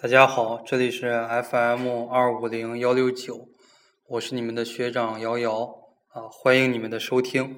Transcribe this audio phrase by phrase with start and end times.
[0.00, 3.48] 大家好，这里是 FM 二五零幺六九，
[4.06, 5.62] 我是你们的学长瑶瑶
[6.12, 7.56] 啊，欢迎你们的收听。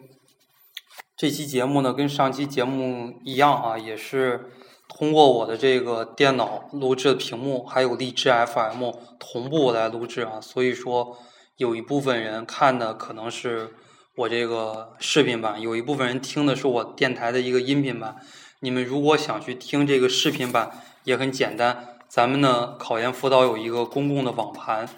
[1.18, 4.52] 这期节目呢，跟上期节目一样啊，也是
[4.88, 11.18] 通过我的这个电脑录制的屏幕，还有荔枝 FM 同步来录制啊，所以说
[11.58, 13.74] 有一部分人看的可能是
[14.16, 18.16] 我这个视频版，有一部分人听的是我电台的一个音频版。
[18.60, 20.70] 你们如果想去听这个视频版，
[21.04, 21.98] 也很简单。
[22.10, 24.88] 咱们呢，考研辅导有一个公共的网盘，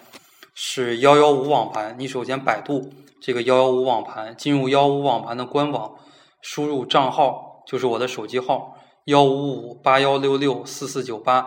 [0.55, 1.95] 是幺幺五网盘。
[1.99, 5.93] 你首先百度这个幺幺五网盘，进入幺五网盘的官网，
[6.41, 11.45] 输入账号，就是我的手机号幺五五八幺六六四四九八，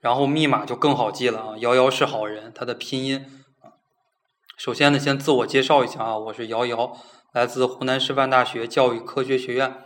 [0.00, 3.26] 然后密码就更好记了啊，瑶瑶是好人，它的拼音。
[4.56, 6.96] 首先呢，先自我介绍一下啊，我是瑶瑶，
[7.34, 9.82] 来自湖南师范大学教育科学学院。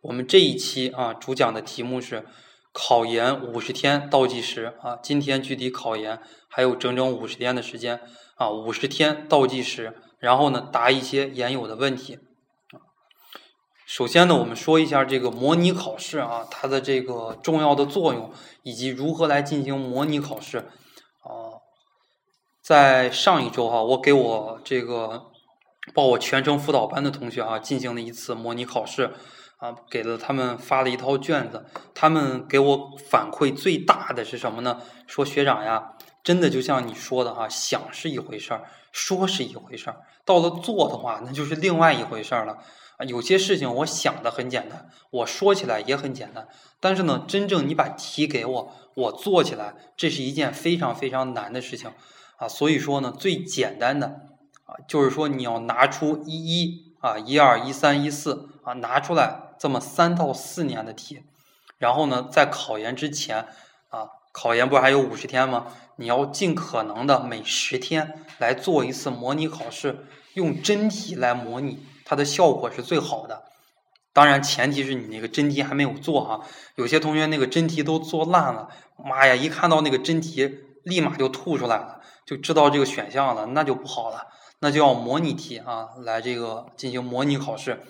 [0.00, 2.26] 我们这一期啊，主讲的题目是
[2.82, 8.00] 考研五十天倒计时啊，今天距离考研还有整整五十天的时间
[8.36, 12.18] 啊，五十天倒计时，然后呢，答一些研友的问题。
[13.84, 18.32] 首先呢，我们说一下这个模拟考试啊，它的这个重要的作用
[18.62, 20.58] 以及如何来进行模拟考试
[21.20, 21.60] 啊。
[22.62, 25.26] 在上一周哈，我给我这个
[25.92, 29.12] 报我全程辅导班的同学啊，进行了一次模拟考试。
[29.60, 34.80] 啊，给了他们发了一套卷子，他们给我反馈最大的是什么呢？
[35.06, 35.92] 说学长呀，
[36.24, 42.58] 真的就像你说的哈，想是一回事儿，说是一回事儿，到了做的话，那就是另外一回事儿了。
[42.96, 46.48] 啊，有些事情我想的很简单，我说起来也很简单，
[46.80, 51.92] 但是呢，真正你把题给我，我做起来，这是一件非常非常难的事情。
[52.36, 54.06] 啊，所以说呢，最简单的
[54.64, 59.48] 啊，就是说你要拿出一一啊，一二一三一四啊，拿出来。
[59.58, 61.22] 这么三到四年的题，
[61.76, 63.46] 然后呢，在考研之前
[63.90, 65.66] 啊，考研不是还有五十天吗？
[65.96, 73.42] 你要尽可能的每十天来做一次模拟考试，用真题来模拟，它的效果是最好的。
[74.14, 76.40] 当然，前提是你那个真题还没有做哈。
[76.76, 84.26] 有些同学那个真题都做烂了，妈呀，一看到那个真题，立马就吐出来了，就知道这个选项了，那就不好了，
[84.60, 87.80] 那就要模拟题啊，来这个进行模拟考试。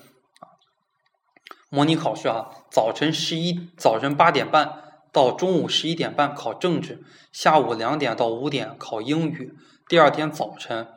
[1.69, 4.83] 模拟考试啊，早晨十一早晨八点半
[5.13, 9.53] 到中午十一点半考政治，下午两点到五点考英语。
[9.89, 10.89] 第二天早晨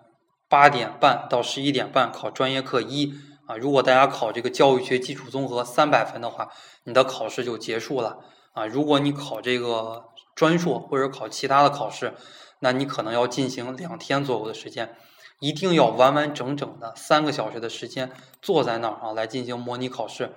[0.47, 3.13] 八点半到十一点半考专业课一
[3.47, 3.57] 啊。
[3.57, 6.49] 如果大家考这个教育学基础综合三百分的话，
[6.85, 8.19] 你的考试就结束了
[8.53, 8.65] 啊。
[8.67, 10.03] 如果你考这个
[10.35, 12.13] 专硕或者考其他的考试，
[12.59, 14.95] 那你可能要进行两天左右的时间，
[15.43, 18.09] 一定要完完整整的三个小时的时间
[18.41, 20.31] 坐在那儿啊来进行模拟考试。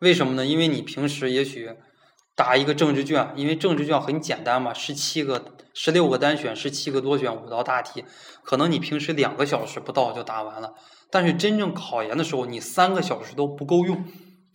[0.00, 0.44] 为什么呢？
[0.44, 1.70] 因为你平时也许
[2.34, 8.04] 答一个政治卷，因为政治卷很简单嘛，十七个、十六个单选，十七个多选，五道大题，
[8.42, 10.74] 可能你平时两个小时不到就答完了。
[11.10, 14.04] 但是真正考研的时候，你三个小时都不够用。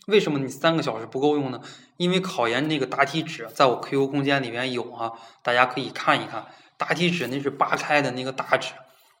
[0.06, 1.60] 为什么你三个小时不够用呢？
[1.96, 5.10] 因为考研那个答题纸在我 QQ 空间里面有啊，
[5.42, 6.46] 大家可以看一看。
[6.76, 8.72] 答题纸那是扒开的那个大纸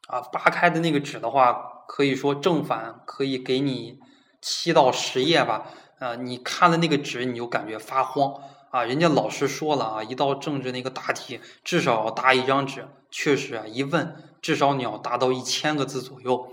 [0.06, 3.98] 啊，扒开的那个纸的话，可以说正反可以给你
[4.40, 5.66] 七到十页吧。
[5.98, 8.34] 啊，你看了那个纸，你就感觉发慌
[8.70, 8.84] 啊！
[8.84, 12.86] 人家老师说了啊，一道政治那个大题，至少要答一张纸。
[13.10, 16.52] 确实啊，一问，至少你要达到一千个字左右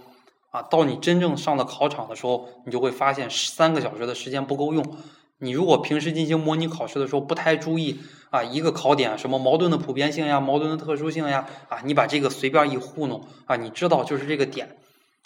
[0.51, 0.61] 啊。
[0.61, 4.97] 到你真正上了考场的时候，你就会发现三个小时的时间不够用。
[5.39, 7.99] 你如果平时进行模拟考试的时候不太注意
[8.29, 14.77] 啊，一个考点什么矛盾的普遍性呀，矛盾的特殊性呀，啊，你把这个随便一糊弄啊，你知道就是这个点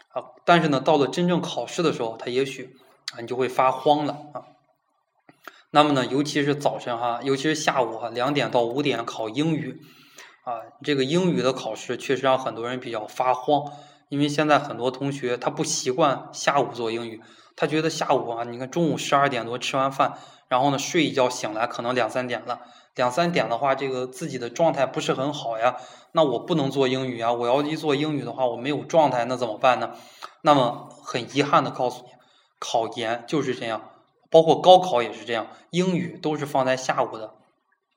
[0.10, 0.24] 啊。
[0.46, 2.78] 但是呢，到了真正考试的时候，它也许。
[3.16, 4.44] 啊，你就会发慌了啊。
[5.72, 9.80] 那么呢，尤其是早晨哈，尤其是下午哈，两点到五点考英语
[10.44, 13.72] 啊，这个英语的考试确实让很多人比较发慌，
[14.10, 17.22] 因为现在很多同学他不习惯下午做英语，
[17.58, 20.14] 他觉得下午啊，你看中午十二点多吃完饭，
[20.48, 22.62] 然后呢睡一觉醒来可能两三点了，
[22.96, 25.76] 两三点的话，这个自己的状态不是很好呀，
[26.14, 29.92] 那我不能做英语啊，我要一做英语的话，我没有状态，那怎么办呢？
[30.42, 32.12] 那么很遗憾的告诉你。
[32.60, 33.92] 考研就是这样，
[34.32, 37.34] 包括高考也是这样，英语都是放在下午的。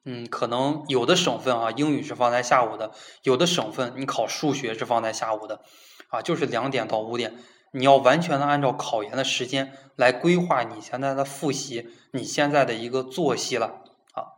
[0.05, 2.91] 嗯，可能有的省份啊，英语是放在下午的；
[3.23, 5.61] 有的省份你考数学是放在下午的。
[6.09, 7.39] 啊，就是两点到五点，
[7.73, 13.83] 你要完全的按照考研的时间来规划你现在的复习，你现在的一个作息了。
[14.15, 14.37] 啊，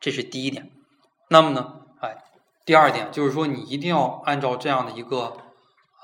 [0.00, 0.70] 这是第一点。
[1.28, 2.16] 那么呢，哎，
[2.64, 5.36] 第二点就是说，你一定要按照这样的一个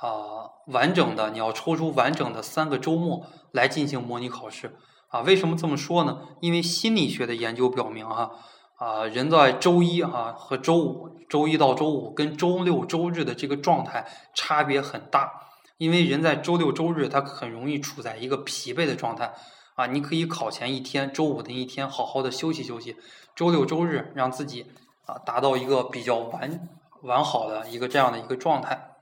[0.00, 0.44] 啊。
[0.67, 4.75] 完整的，你要抽出完整的三个周末来进行模拟考试
[5.11, 5.20] 啊？
[5.20, 6.23] 为什么这么说呢？
[6.40, 8.32] 因为心理学的研究表明，哈，
[8.78, 15.45] 啊，人在周一啊和周五，周一到周五跟周六周日的这个状态差别很大，
[15.78, 19.34] 因为人在周六周日他很容易处在一个疲惫的状态
[19.75, 19.87] 啊。
[19.87, 22.96] 你可以考前一天，周五的一天好好的休息休息，
[23.34, 24.67] 周六周日让自己
[25.05, 26.69] 啊达到一个比较完
[27.02, 28.96] 完好的一个这样的一个状态。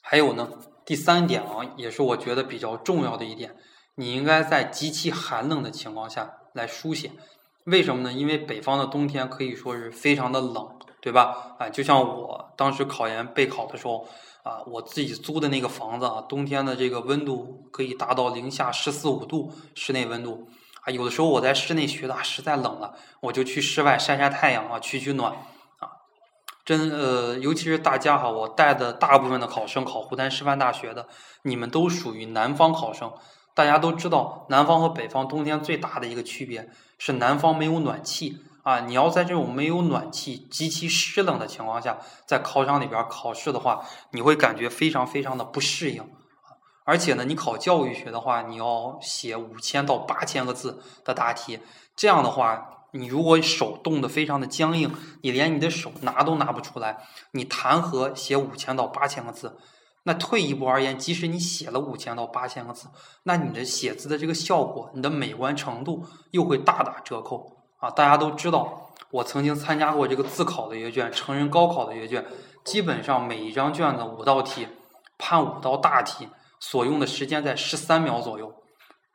[0.00, 0.48] 还有呢，
[0.86, 3.56] 第三点啊，也是我觉得比较重要的一点，
[3.96, 7.12] 你应该在极其寒冷的情况下来书写。
[7.64, 8.10] 为什么呢？
[8.10, 11.56] 因为北方的冬天可以说是非常的冷，对吧？
[11.58, 14.06] 啊，就像我当时考研备考的时候，
[14.42, 20.50] 啊，我自己租的那个房子啊，冬天的这个温度可以达到零下十四五度，室内温度
[20.82, 25.32] 啊，有的时候我在室内学的实在冷了，我就去室外晒晒太阳啊，取取暖
[25.78, 25.88] 啊。
[26.66, 31.08] 真呃，尤其是大家哈，我带的大部分的考生考湖南师范大学的，
[31.44, 33.10] 你们都属于南方考生。
[33.54, 36.68] 大家都知道，南方和北方冬天最大的一个区别
[36.98, 38.36] 是南方没有暖气
[38.68, 38.80] 啊！
[38.80, 46.06] 你要在这种没有暖气、极其湿冷的情况下，在考场里边考试的话，你会感觉非常非常的不适应
[46.84, 51.60] 而且呢，你考教育学的话，你要写五千到八千个字的答题，
[51.96, 56.98] 这样的话，你如果手冻得非常的僵硬，你连你的手拿都拿不出来，
[57.32, 59.56] 你谈何写五千到八千个字？
[60.02, 62.88] 那退一步而言，即使你写了五千到八千个字，
[63.22, 67.90] 那你的写字的这个效果，你的美观程度又会大打折扣啊！
[67.90, 72.24] 大家都知道，我曾经参加过这个自考的阅卷，成人高考的阅卷，
[72.64, 74.68] 基本上每一张卷子五道题，
[75.16, 76.28] 判五道大题，
[76.60, 78.52] 所用的时间在十三秒左右，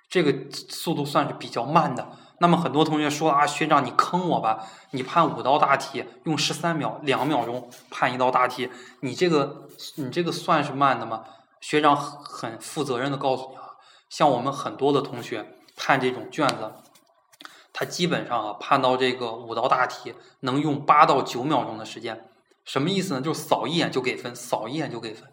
[0.10, 2.08] 这个速度算是比较慢的。
[2.40, 8.70] 那么很多同学说啊，学长你坑我吧，你判五道大题用十三秒，两秒钟判一道大题，
[9.02, 11.24] 你这个你这个算是慢的吗？
[11.62, 13.64] 学长很负责任的告诉你啊，
[14.10, 15.46] 像我们很多的同学
[15.78, 16.70] 判这种卷子，
[17.74, 22.30] 他基本上啊判到这个五道大题能用八到九秒钟的时间，
[22.64, 23.22] 什么意思呢？
[23.22, 25.28] 就是扫一眼就给分，扫一眼就给分。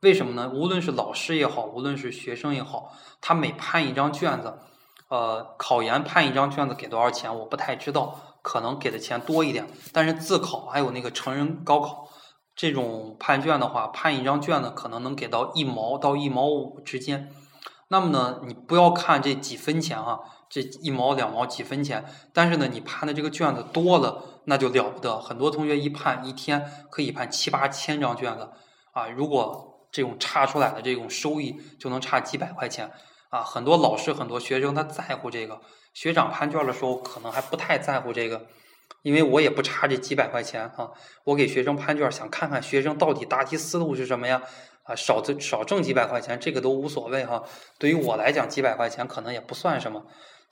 [0.00, 0.50] 为什么呢？
[0.52, 4.58] 无论是老师也好，无论是学生也好，他每判一张卷子。
[5.08, 7.38] 呃，考研判一张卷子给多少钱？
[7.38, 9.68] 我不太知道，可能给的钱多一点。
[9.92, 12.08] 但是自考还有那个成人高考
[12.56, 17.30] 这种判卷的话，判一张卷子可能能给到一毛到一毛五之间。
[17.88, 20.18] 那么呢，你不要看这几分钱啊，
[20.54, 22.04] 这一毛两毛几分钱。
[22.32, 25.18] 但是呢，你判的这个卷子多了，那就了不得。
[25.18, 28.52] 很多同学一判一天可以判七八千张卷子
[28.92, 29.08] 啊！
[29.08, 32.88] 如果这种差出来的这种收益，就能差几百块钱。
[33.30, 35.60] 啊，很多老师、很多学生他在乎这个，
[35.92, 38.46] 学长判卷的时候可能还不太在乎这个，
[39.02, 40.92] 因为我也不差这几百块钱啊。
[41.24, 44.40] 我给学生判卷，想看看学生到底答题思路是什么呀？
[44.84, 47.42] 啊，少挣少挣几百块钱，这个都无所谓哈。
[47.78, 50.06] 对于我来讲，几百块钱可能也不算什么。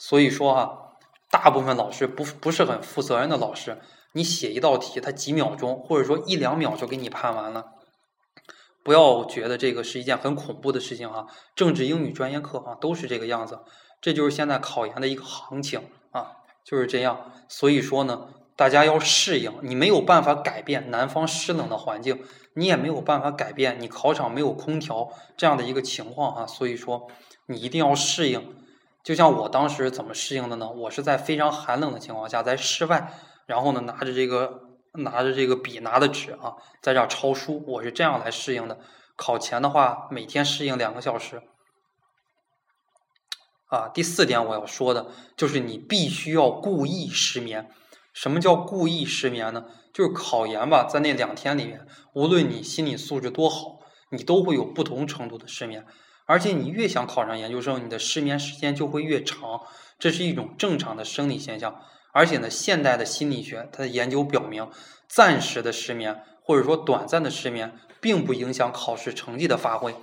[0.04, 0.96] 所以说哈，
[1.30, 3.78] 大部分老师不不是很负责任的老师，
[4.14, 7.74] 你写一道题，他几秒钟或者说一两秒就给你判完了。
[8.82, 11.26] 不要觉得这个是一件很恐怖的事情啊！
[11.54, 13.60] 政治、英语专业课啊，都是这个样子。
[14.00, 16.32] 这就是现在考研的一个行情啊，
[16.64, 17.32] 就是这样。
[17.48, 18.26] 所以说呢，
[18.56, 19.52] 大家要适应。
[19.62, 26.44] 你没有办法改变南方湿冷的环境，你也没有办法改变你考场没有空调这样的一个情况啊。
[26.44, 27.06] 所以说，
[27.46, 28.56] 你一定要适应。
[29.02, 30.70] 就像我当时怎么适应的呢？
[30.70, 33.12] 我是在非常寒冷的情况下，在室外，
[33.46, 34.68] 然后呢，拿着这个。
[34.96, 38.78] 拿着这个笔，拿的纸啊，在这抄书，我是这样来适应的。
[39.16, 41.42] 考前的话，每天适应两个小时。
[43.68, 47.70] 啊，第四点我要说的就是你必须要故意失眠。
[48.12, 49.64] 什么叫故意失眠呢？
[49.94, 53.78] 就是考研吧，在那两天里面，无论你心理素质多好，
[54.10, 55.86] 你都会有不同程度的失眠。
[56.32, 59.60] 而且你越想考上研究生，你的失眠时间就会越长，
[59.98, 61.78] 这是一种正常的生理现象。
[62.10, 64.66] 而且呢，现代的心理学它的研究表明，
[65.06, 69.94] 暂时的失眠或者说短暂的失眠，并不影响考试成绩的发挥。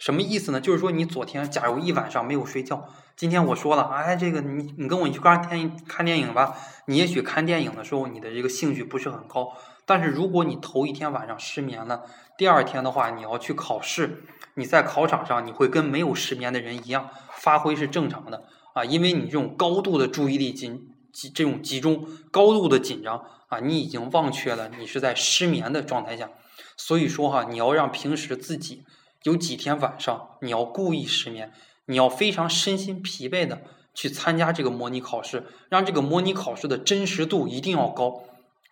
[0.00, 0.60] 什么意思呢？
[0.60, 6.56] 就是说你昨天假如一晚上没有睡觉，今天我说了，哎，这个你你跟我一块儿看看电影吧。
[6.86, 9.52] 你也许看电影的时候，你的这个兴趣不是很高。
[9.86, 12.02] 但是如果你头一天晚上失眠了，
[12.36, 14.24] 第二天的话你要去考试，
[14.58, 20.90] 你在考场上你会跟没有失眠的人一样，发挥是正常的啊，因为你这种高度的注意力紧。
[21.10, 26.30] 集这种集中高度的紧张啊，你已经忘却了你是在失眠的状态下，
[26.76, 28.84] 所以说哈，你要让平时自己
[29.22, 31.50] 有几天晚上你要故意失眠，
[31.86, 33.62] 你要非常身心疲惫的
[33.94, 38.22] 去参加这个模拟考试，让这个模拟考试的真实度一定要高。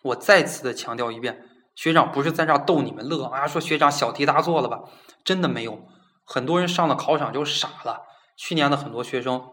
[0.03, 1.43] 我再次的强调一遍，
[1.77, 4.81] 学长不是在这逗你们乐啊，说学长小题大做了吧？
[5.23, 5.85] 真的没有，
[6.25, 8.01] 很多人上了考场就傻了。
[8.35, 9.43] 去年的很多学生。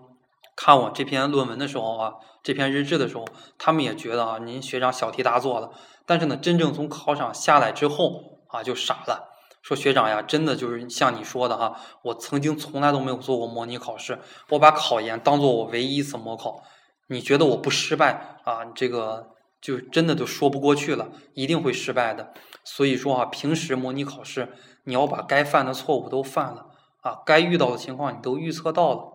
[0.56, 3.26] 看我这篇论文的时候啊，这篇日志的时候，
[3.58, 5.70] 他们也觉得啊，您学长小题大做了。
[6.06, 9.28] 但是呢，真正从考场下来之后啊，就傻了，
[9.60, 16.62] 说学长呀，真的就是像你说的哈，我曾经从来都没有做过模拟考试，我把考研当做我唯一一次模考。
[17.08, 18.64] 你觉得我不失败啊？
[18.74, 19.33] 这个
[19.64, 22.34] 就真的都说不过去了，一定会失败的。
[22.64, 24.52] 所以说啊，平时模拟考试，
[24.84, 26.66] 你要把该犯的错误都犯了
[27.00, 29.12] 啊，该遇到的情况你都预测到了。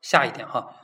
[0.00, 0.76] 下一点哈，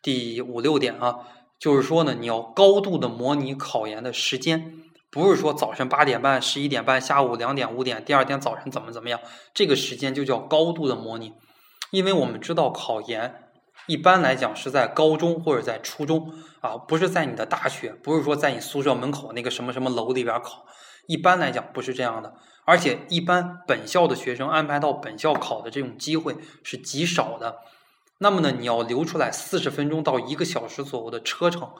[0.00, 1.18] 第五六点啊，
[1.58, 9.18] 就是说呢，你要高度的模拟考研的时间，不是说早晨八点半、十一点半，下午两点、五点，第二天早晨怎么怎么样，
[9.52, 11.32] 这个时间就叫高度的模拟，
[11.90, 13.45] 因为我们知道考研
[13.86, 20.66] 一般来讲是在高中或者在初中啊，不是在你的大学，不是说在你宿舍门口那个什么什么楼里边考，
[21.06, 27.58] 一般来讲不是这样的，而且一般本校的学生安排到本校考的这种机会是极少的。
[28.18, 31.70] 那么呢，你要留出来四十分钟到一个小时左右的车程。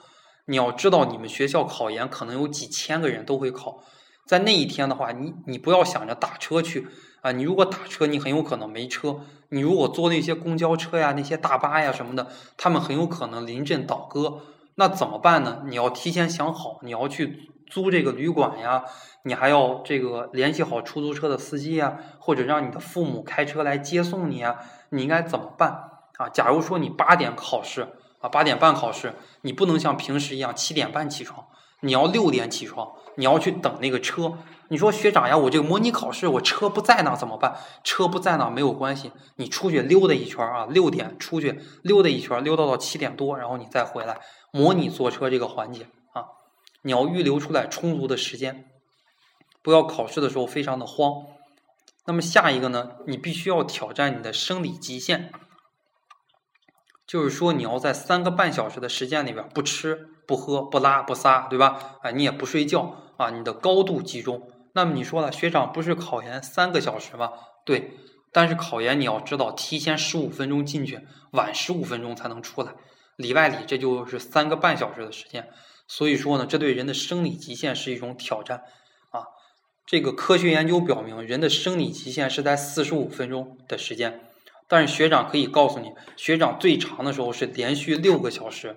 [0.48, 3.82] 你要知道，你们学校考研可能有几千个人都会考，
[4.26, 6.86] 在那一天的话，你你不要想着打车去
[7.26, 7.32] 啊！
[7.32, 9.18] 你如果打车，你很有可能没车。
[9.48, 14.42] 你如果坐那些公交车呀、那些大巴呀什么的，他们很有可能临阵倒戈。
[14.76, 15.62] 那怎么办呢？
[15.66, 18.84] 你要提前想好，你要去租这个旅馆呀，
[19.24, 24.60] 你还要这个联系好出租车的司机呀，或者让你的父母开车来接送你呀。
[24.90, 25.90] 你应该怎么办？
[26.18, 27.88] 啊，假如说你八点考试
[28.20, 31.44] 啊，八点半考试，你不能像平时一样七点半起床，
[31.80, 34.34] 你要六点起床，你要去等那个车。
[34.68, 37.56] 你说学长呀，我这个模拟考试我车不在那怎么办？
[37.84, 44.18] 车不在那没有关系，你出去溜达一圈啊，六点出去溜达一圈，溜达到七点多，然后你再回来
[44.50, 46.24] 模拟坐车这个环节啊，
[46.82, 48.64] 你要预留出来充足的时间，
[49.62, 51.26] 不要考试的时候非常的慌。
[52.06, 55.32] 那么下一个呢，你必须要挑战你的生理极限。
[57.06, 61.98] 就是说，你要在三个半小时的时间里边不吃不喝不拉不撒，对吧？
[62.02, 64.50] 啊，你也不睡觉啊，你的高度集中。
[64.76, 67.32] 那么你说了，学长不是考研三个小时吗？
[67.64, 67.94] 对，
[68.30, 72.74] 但是考研你要知道，提前十五分钟进去，晚十五分钟才能出来，
[73.16, 75.48] 里外里这就是三个半小时的时间。
[75.88, 78.64] 所以说呢，这对人的生理极限是一种挑战
[79.08, 79.24] 啊。
[79.86, 84.28] 这个科学研究表明，人的生理极限是在四十五分钟的时间。
[84.68, 88.76] 但是学长可以告诉你，学长最长的时候是连续六个小时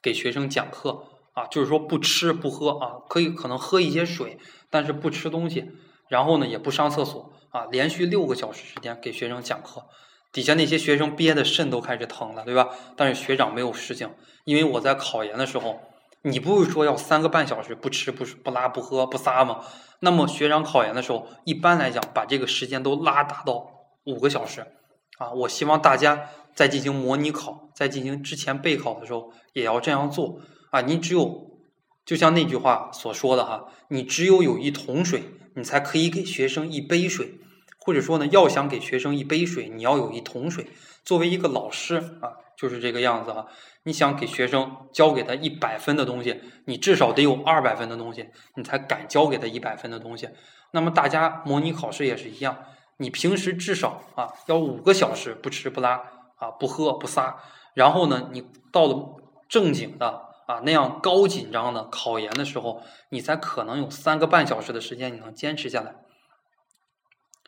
[0.00, 5.70] 给学生讲课啊，就是说不吃不喝啊，可以可能喝一些水，但是不吃东西，
[6.08, 9.86] 然后呢也不上厕所啊，连续六个小时时间给学生讲课，
[10.32, 12.68] 底下那些学生憋的肾都开始疼了，对吧？
[12.96, 14.10] 但是学长没有事情，
[14.44, 15.80] 因为我在考研的时候，
[16.22, 19.64] 你不是说要三个半小时不吃不不拉不喝不撒吗？
[20.00, 23.66] 那么学长考研的时候，一般来讲把这个时间都拉大到
[24.04, 24.66] 五个小时。
[25.18, 30.80] 啊，我希望大家在进行模拟考、在进行之前备考的时候，也要这样做啊！
[30.82, 31.50] 你只有，
[32.04, 35.24] 就像那句话所说的哈，你只有有一桶水，
[35.54, 37.38] 你才可以给学生一杯水，
[37.78, 40.66] 或者说呢，要想给学生一杯水，你要有一桶水。
[41.04, 43.46] 作为一个老师啊，就是这个样子啊。
[43.84, 50.28] 你想给学生教给他一百分的东西，你至少得有二百分的东西，你才敢教给他一百分的东西。
[50.72, 52.56] 那么大家模拟考试也是一样。
[52.98, 56.02] 你平时至少啊要五个小时不吃不拉
[56.36, 57.38] 啊不喝不撒，
[57.72, 59.16] 然后呢，你到了
[59.48, 65.94] 正经的啊那样高紧张的考研的时候，你才可能有三个半小时的时间你能坚持下来。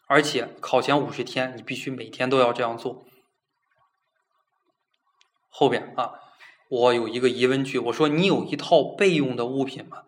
[0.07, 3.05] 而且考前五十天，你必须每天都要这样做。
[5.49, 6.13] 后边啊，
[6.69, 10.03] 我有一个疑问句，我说你有一套备用的物品吗？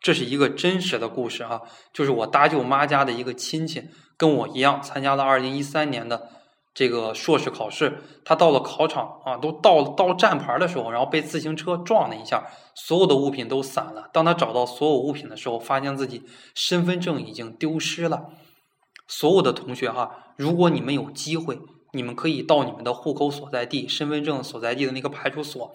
[0.00, 1.60] 这是一个真实的故事啊，
[1.92, 6.30] 就是我大舅妈家的一个亲戚，跟我一样参加了二零一三年的
[6.80, 8.02] 这个硕士考试。
[8.24, 14.08] 他到了考场啊，都到到站牌的时候，然后被自行车撞了一下，所有的物品都散了。
[14.14, 16.22] 当他找到所有物品的时候，发现自己
[16.54, 18.30] 身份证已经丢失了。
[19.06, 21.58] 所有的同学哈，如果你们有机会，
[21.92, 25.74] 你们可以到你们的户口所在地、身份证所在地的那个派出所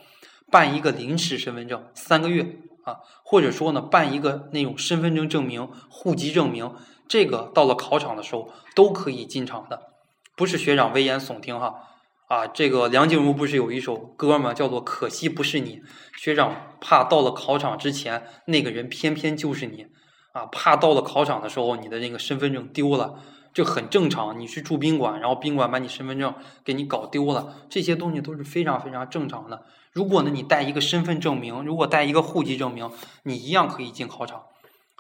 [0.52, 2.62] 办一个临时身份证，三个月。
[2.86, 6.72] 啊，或者说呢，办一个那种身份证证明、户籍证明，
[7.08, 9.82] 这个到了考场的时候都可以进场的，
[10.36, 11.76] 不是学长危言耸听哈。
[12.28, 14.54] 啊，这个梁静茹不是有一首歌吗？
[14.54, 15.78] 叫做《可惜不是你》。
[16.18, 19.86] 学长怕到了考场之前，那个人偏偏就是你，
[20.34, 23.20] 啊，怕到了考场的时候，你的那个身份证丢了。
[23.54, 26.34] 这很正常，你去住宾馆，然后宾馆把你身份证
[26.66, 29.64] 给你搞丢了，这些东西都是非常非常正常的。
[29.94, 32.92] 如果呢，你带一个身份证明，如果带一个户籍证明，
[33.24, 34.44] 你一样可以进考场。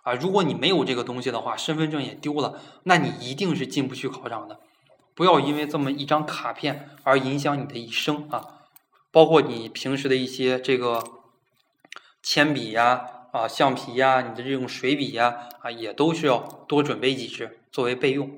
[0.04, 4.60] 啊，如果你没有这个东西的话，身份证也丢了，那你一定是进不去考场的。
[5.16, 8.68] 不要因为这么一张卡片而影响你的一生啊！
[9.12, 11.02] 包括你平时的一些这个
[12.22, 18.30] 铅笔呀、啊橡皮呀、你的这种水笔呀，啊也都是要多准备几支作为备用。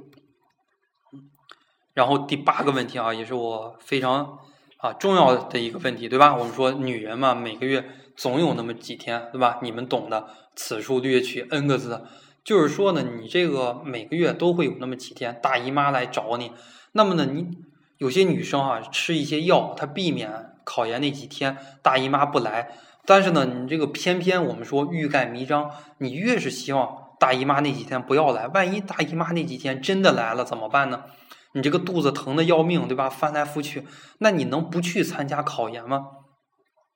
[1.95, 4.37] 然后第八个问题啊，也是我非常
[4.77, 6.35] 啊重要的一个问题，对吧？
[6.35, 9.57] 我们说女人嘛，每个月总有那么几天，对吧？
[9.63, 12.05] 你们懂的，此处略去 n 个字，
[12.47, 16.53] 就是说呢，你这个每个月都会有那么几天大姨妈来找你，
[16.93, 17.49] 那么呢，你
[17.97, 20.31] 有些女生啊吃一些药，她避免
[20.63, 22.71] 考研那几天大姨妈不来，
[23.05, 31.03] 但是呢，你这个偏偏我们说欲盖弥彰，你越是希望大姨妈那几天不要来，万一大姨妈那几天真的来了怎么办呢？
[31.51, 33.09] 你这个肚子疼的要命，对吧？
[33.09, 33.85] 翻来覆去，
[34.19, 36.05] 那你能不去参加考研吗？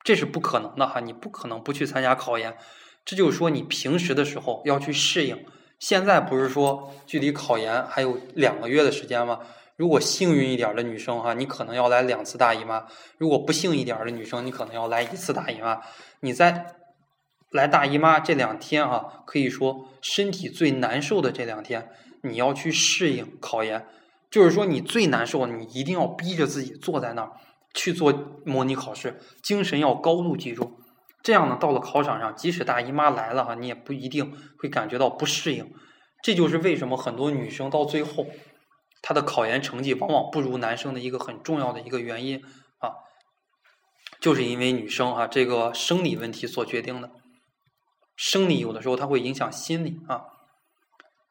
[0.02, 2.56] 这是不可能的哈，你不可能不去参加考研。
[3.04, 5.46] 这就是说，你平时的时候要去适应。
[5.80, 9.40] 现在不是说距离考研还有两个月的时间吗？
[9.76, 12.86] 如果幸运一点的女生哈，你可能要来两次大姨妈；
[13.18, 15.82] 如果不幸一点的女生，你可能要来一次大姨妈。
[16.20, 16.76] 你在
[17.50, 21.90] 来大姨妈这两天啊，可以说身体最难受的这两天，
[22.22, 23.88] 你要去适应考研。
[24.30, 27.32] 就是说，你最难受，你一定要逼着自己坐在那儿
[27.74, 28.14] 去做
[28.46, 30.78] 模拟考试，精神要高度集中。
[31.24, 35.74] 这样呢，到了考场上，即使大姨妈来了哈，你也不一定会感觉到不适应。
[36.24, 38.28] 这就是为什么很多女生到最后，
[39.02, 42.44] 她的考研成绩往往不如男生的一个很重要的一个原因
[42.80, 42.94] 啊，
[44.20, 47.12] 就是因为女生啊这个生理问题所决定的。
[48.16, 50.26] 生理有的时候它会影响心理啊。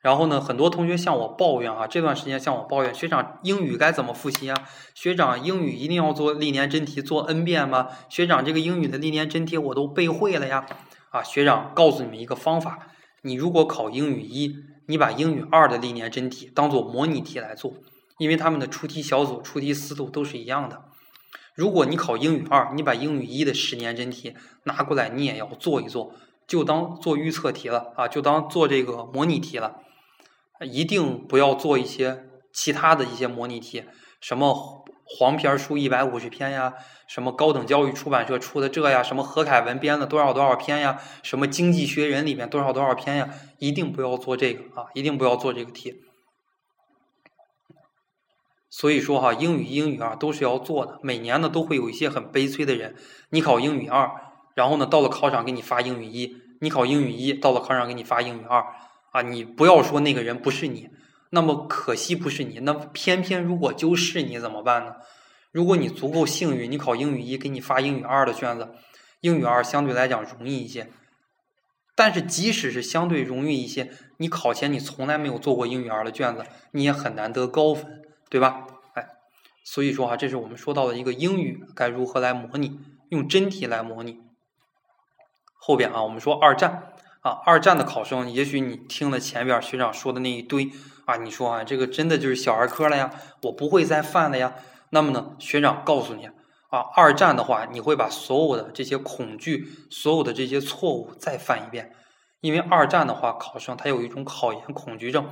[0.00, 4.56] 然后呢，很多同学向我抱怨啊，这段时间向我抱怨，学长英语该怎么复习啊？
[4.94, 7.88] 学长英语一定要做历年真题做 n 遍吗？
[8.08, 10.64] 学长这个英语的历年真题我都背会了呀！
[11.10, 12.78] 啊，学长告诉你们一个方法，
[13.22, 17.74] 你如果考英语一，你把英语二的历年真题当做模拟题来做，
[18.16, 20.84] 因为他们的出题小组出题思路都是一样的。
[21.54, 26.14] 如果你考英语二，你把英语一的十年真题拿过来，你也要做一做，
[26.46, 29.82] 就当做预测题了啊，就当做这个模拟题了。
[30.60, 33.84] 一定不要做一些其他的一些模拟题，
[34.20, 36.74] 什么黄皮书一百五十篇呀，
[37.06, 46.02] 什么高等教育出版社出的这呀，什么何凯文编的多少多少篇呀，什么经济学人里面多少多少篇呀，一定不要做这个啊，一定不要做这个题。
[48.68, 51.00] 所以说哈，英语、英语二都是要做的。
[51.02, 52.94] 每年呢都会有一些很悲催的人，
[53.30, 54.08] 你考英语二，
[54.54, 58.64] 然后呢到了考场给你发英语一，你考英语一，到了考场给你发英语二。
[59.10, 60.90] 啊，你不要说那个人不是你，
[61.30, 64.96] 那么可惜不是你，那偏偏如果就是你怎么办呢？
[65.52, 68.68] 如果你足够幸运，你考英语一给你发英语二的卷子，
[69.20, 70.88] 英语二相对来讲容易一些。
[71.96, 78.66] 但是即使是相对容易一些，你考前你从来没有做过英语二的卷子，你也很难得高分，对吧？
[78.94, 79.08] 哎，
[79.64, 84.20] 所以说啊，这是我们说到的一个英语该如何来模拟，用真题来模拟。
[85.56, 86.92] 后边啊，我们说二战。
[87.20, 90.70] 啊，二战的考生，也许你听了前边学长说的那一堆
[91.04, 93.10] 啊，你说啊，这个真的就是小儿科了呀，
[93.42, 94.54] 我不会再犯了呀。
[94.90, 96.26] 那么呢，学长告诉你
[96.70, 101.92] 啊，二战的话，你会把所有的这些恐惧、所有的这些错误再犯一遍，
[102.40, 105.28] 因为二战的话，考生他有一种考研恐惧症，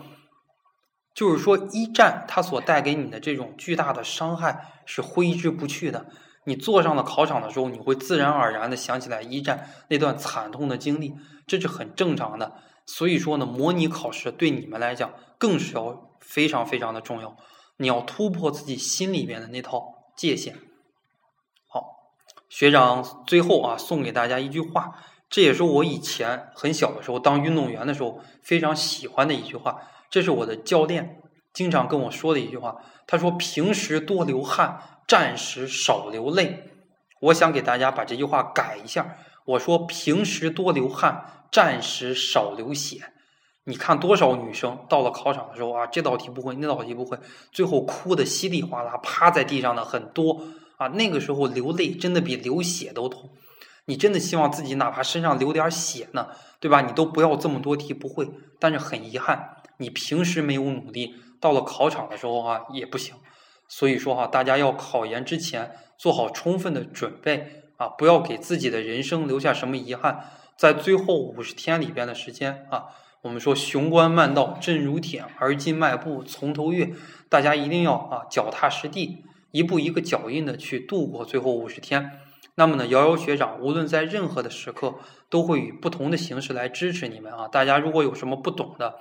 [1.14, 6.06] 就是说一战它所带给你的这种巨大的伤害是挥之不去的。
[6.44, 11.14] 你坐上了考场的时候，你会自然而然的想起来一战那段惨痛的经历，
[11.48, 12.52] 这是很正常的。
[12.86, 17.36] 所以说呢，模拟考试对你们来讲更是要非常非常的重要。
[17.78, 20.56] 你要突破自己心里边的那套界限。
[21.66, 22.12] 好，
[22.48, 29.80] 学长最后啊，送给大家一句话，这也是我以前很小的时候当运动员的时候非常喜欢的一句话，
[30.10, 31.20] 这是我的教练
[31.52, 32.76] 经常跟我说的一句话。
[33.06, 36.64] 他说：“平时多流汗。”战时少流泪，
[37.22, 39.16] 我想给大家把这句话改一下。
[39.48, 43.12] 我说平时多流汗，战时少流血。
[43.64, 47.18] 你看多少女生到了考场的时候啊，这道题不会，那道题不会，
[47.50, 50.42] 最后哭的稀里哗啦，趴在地上的很多
[50.76, 50.88] 啊。
[50.88, 53.30] 那个时候流泪真的比流血都痛。
[53.86, 56.28] 你真的希望自己哪怕身上流点血呢，
[56.60, 56.82] 对吧？
[56.82, 58.28] 你都不要这么多题不会。
[58.58, 63.14] 但是很遗憾，你平时没有努力，到了考场的时候啊也不行。
[63.66, 70.26] 所以说哈，大家要考研之前做好充分的准备啊，不要给自己的人生留下什么遗憾。
[70.56, 72.88] 在最后五十天里边的时间啊，
[73.22, 76.92] 我们说雄关漫道真如铁，而今迈步从头越。
[77.30, 82.12] 大家一定要啊脚踏实地，一步一个脚印的去度过最后五十天。
[82.56, 84.96] 那么呢，瑶瑶学长无论在任何的时刻，
[85.30, 87.48] 都会以不同的形式来支持你们啊。
[87.48, 88.96] 大家如果有什么不懂的，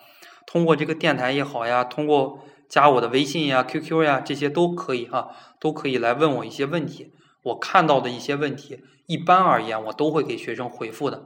[0.46, 2.40] 通过这个电台也好呀，通过。
[2.70, 7.14] 加我的微信呀、QQ 呀，这些都可以啊，都可以来问我一些问题。
[7.48, 11.18] 我看到的一些问题，一般而言我都会给学生回复的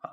[0.00, 0.10] 啊。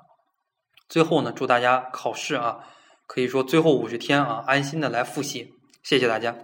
[0.88, 2.66] 最后呢，祝大家考试啊，
[3.06, 6.36] 可以说最后五十天啊，安心的来复习，谢谢大家。